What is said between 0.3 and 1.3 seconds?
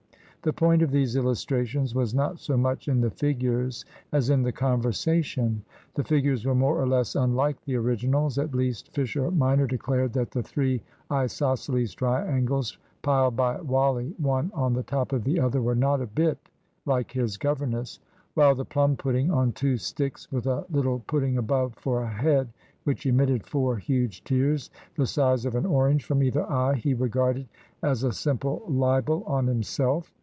The point of these